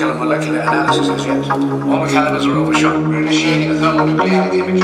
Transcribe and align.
and 0.00 0.18
molecular 0.18 0.60
analysis 0.60 1.08
as 1.08 1.26
yet. 1.26 1.50
All 1.50 2.04
mechanisms 2.04 2.46
are 2.46 2.56
overshot. 2.56 3.02
We're 3.02 3.22
initiating 3.22 3.70
a 3.70 3.74
thermal 3.74 4.06
nuclear 4.06 4.52
image. 4.52 4.82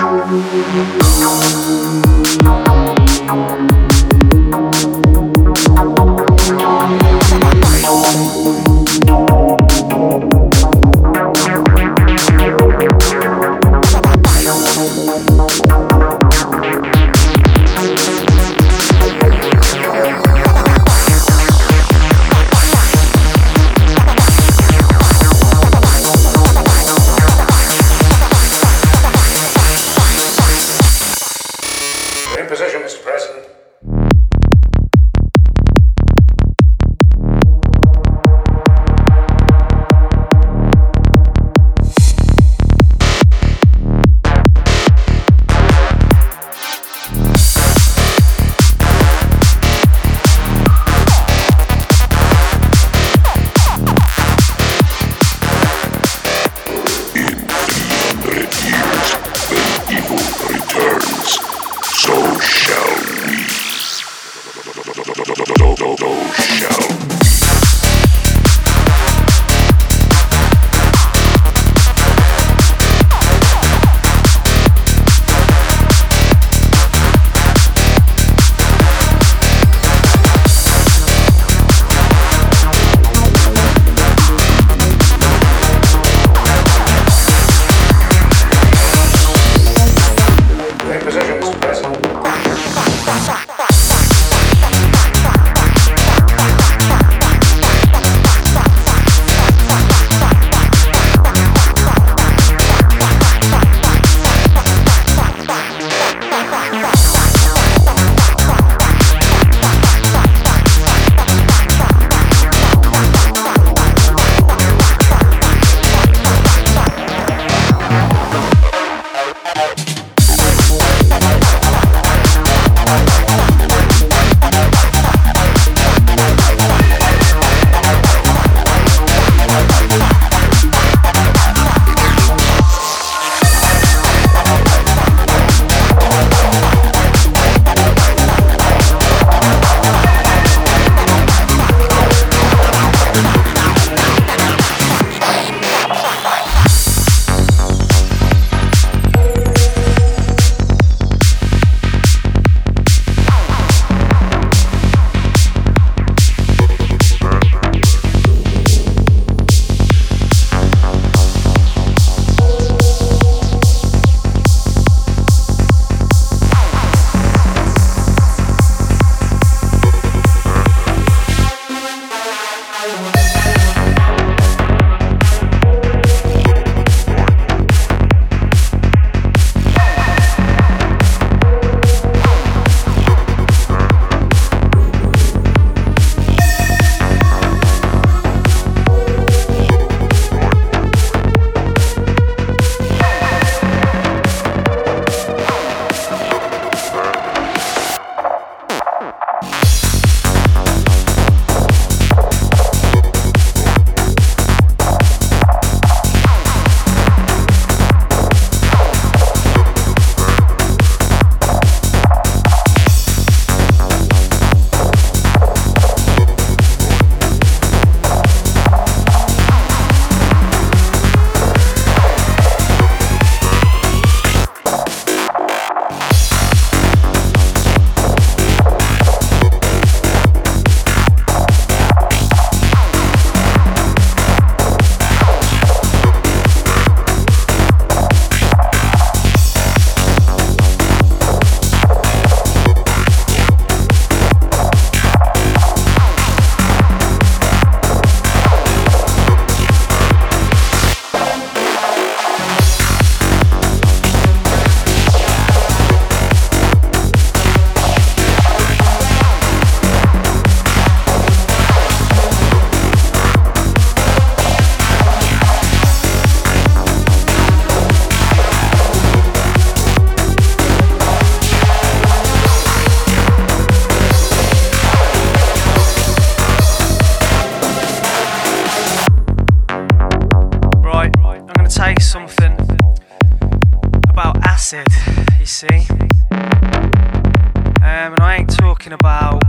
connected, 284.75 285.39
you 285.39 285.47
see. 285.47 285.87
Um, 286.33 288.13
and 288.13 288.23
I 288.23 288.37
ain't 288.39 288.51
talking 288.51 288.93
about 288.93 289.41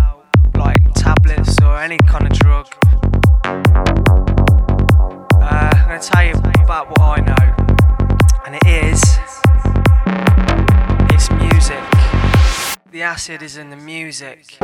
like 0.55 0.77
tablets 0.93 1.59
or 1.61 1.79
any 1.79 1.97
kind 1.97 2.29
of 2.29 2.37
drug. 2.37 2.67
Uh, 5.41 5.71
I'm 5.73 5.87
gonna 5.87 5.99
tell 5.99 6.23
you 6.23 6.33
about 6.63 6.89
what 6.89 7.01
I 7.01 7.21
know, 7.21 7.55
and 8.45 8.55
it 8.55 8.65
is 8.67 9.01
it's 11.11 11.31
music. 11.31 11.83
The 12.91 13.01
acid 13.01 13.41
is 13.41 13.57
in 13.57 13.71
the 13.71 13.77
music. 13.77 14.57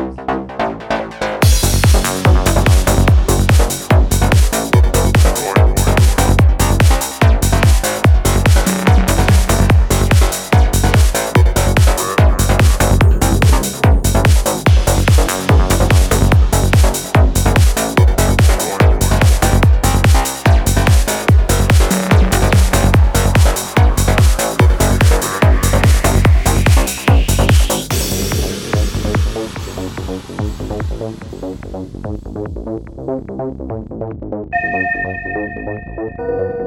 Thank 34.19 34.51
you. 36.19 36.60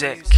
Music. 0.00 0.29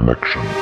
Connection. 0.00 0.59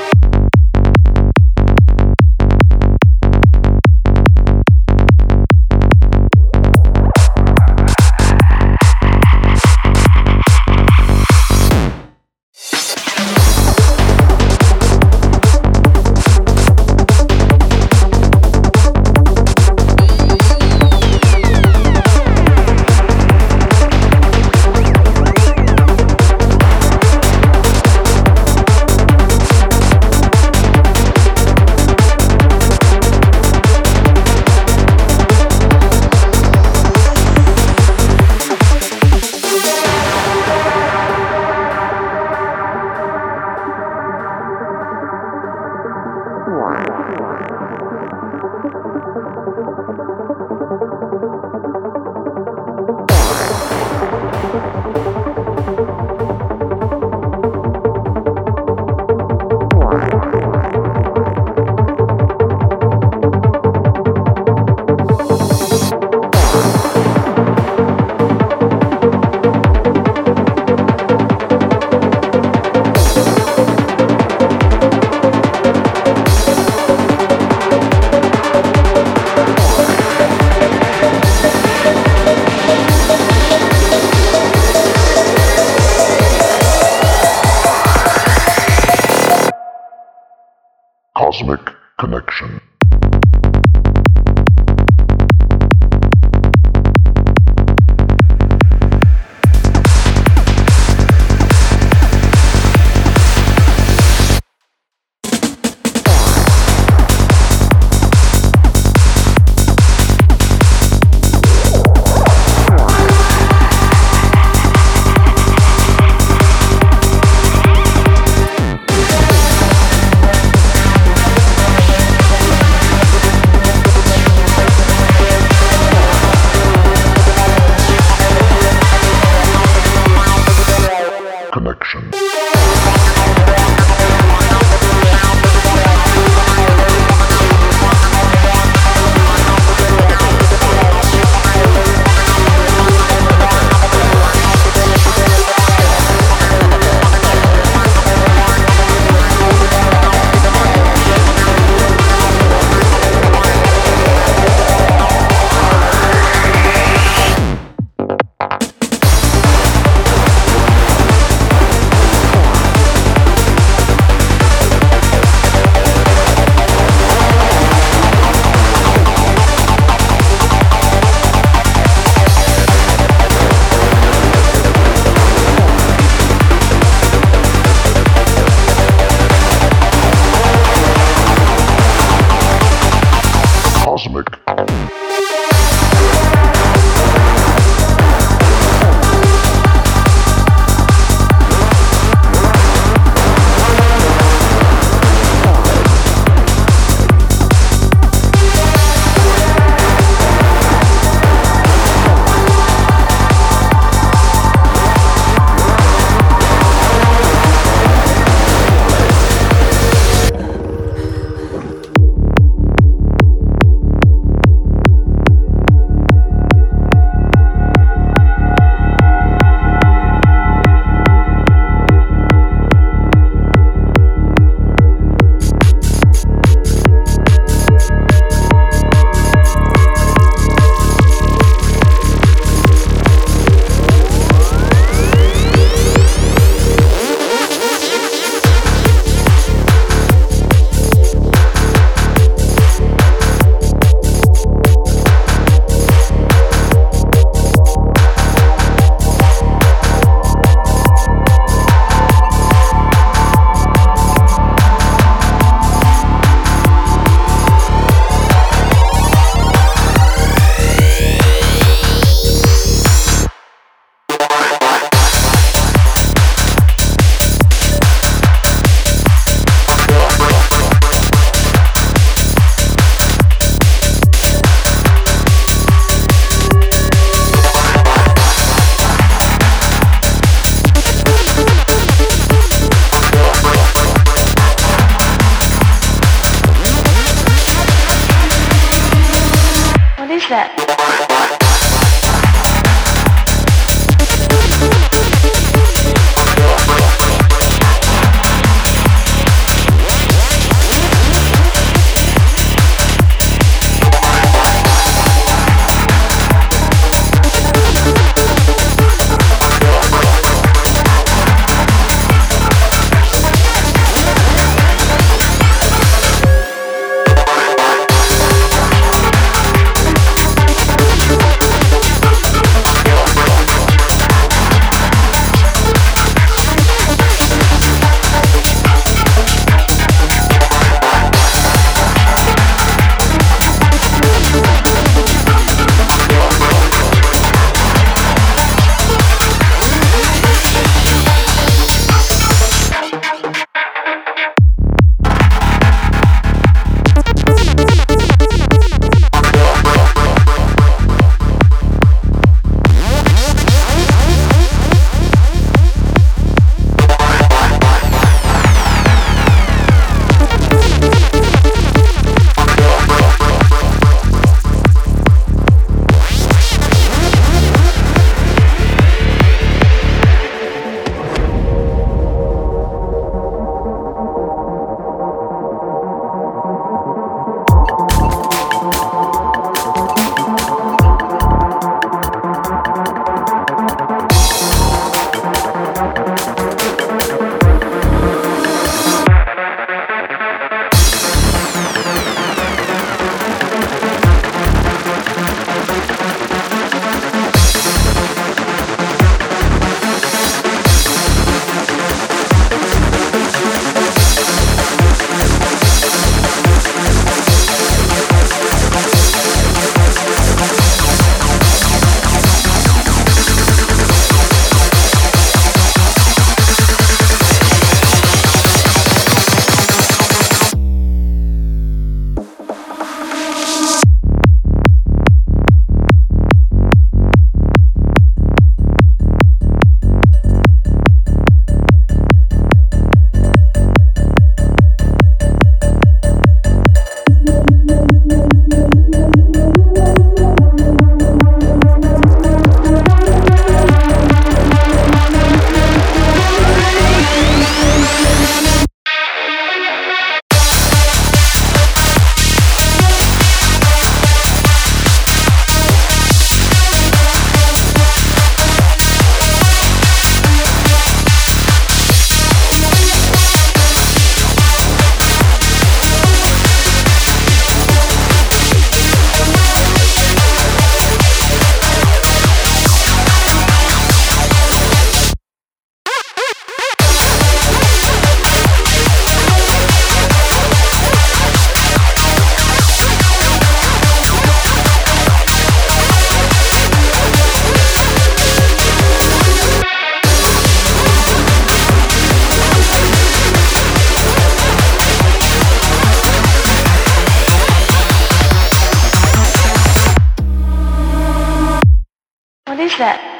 That? 502.78 503.17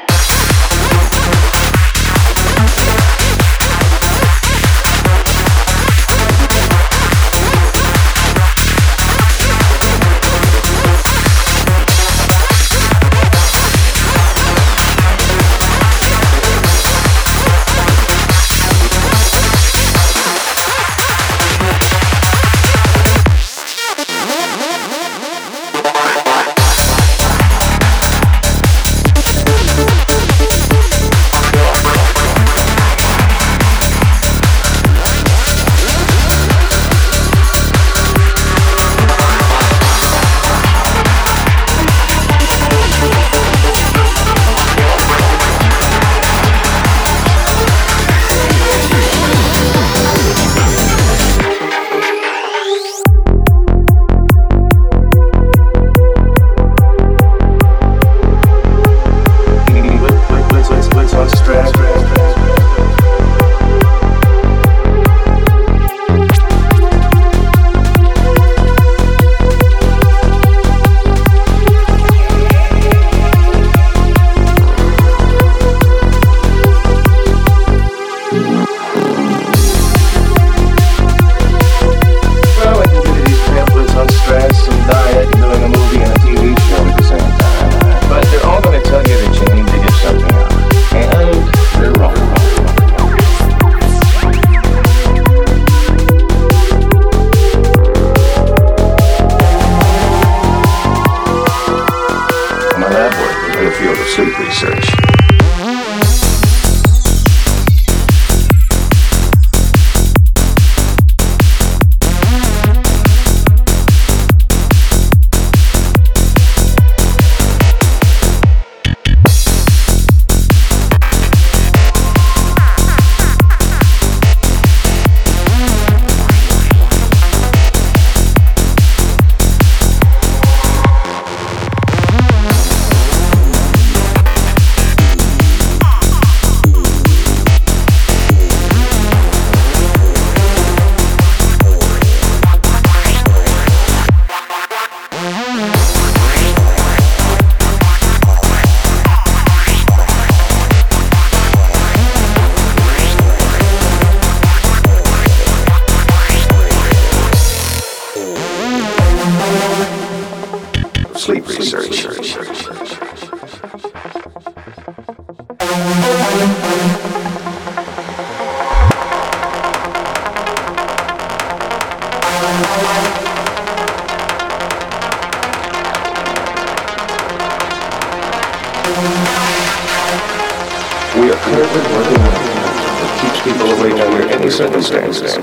circumstances. 184.59 185.37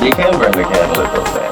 You 0.00 0.12
can 0.12 0.38
burn 0.38 0.52
the 0.52 0.62
candle 0.62 1.00
at 1.02 1.12
those 1.16 1.45